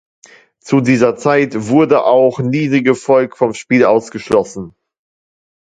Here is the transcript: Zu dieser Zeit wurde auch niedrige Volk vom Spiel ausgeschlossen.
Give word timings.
Zu 0.59 0.81
dieser 0.81 1.15
Zeit 1.15 1.53
wurde 1.69 2.03
auch 2.03 2.39
niedrige 2.39 2.95
Volk 2.95 3.37
vom 3.37 3.53
Spiel 3.53 3.85
ausgeschlossen. 3.85 4.73